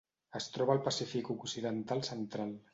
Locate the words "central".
2.13-2.59